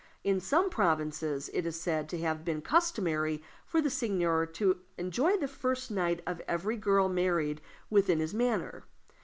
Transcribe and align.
In 0.23 0.39
some 0.39 0.71
provinces 0.71 1.47
it 1.53 1.63
is 1.63 1.79
said 1.79 2.09
to 2.09 2.17
have 2.21 2.43
been 2.43 2.63
customary 2.63 3.43
for 3.67 3.81
the 3.83 3.91
seigneur 3.91 4.47
to 4.47 4.79
enjoy 4.97 5.37
the 5.37 5.47
first 5.47 5.91
night 5.91 6.23
of 6.25 6.41
every 6.47 6.75
girl 6.75 7.07
married 7.07 7.61
within 7.91 8.17
his 8.19 8.33
manor. 8.33 8.83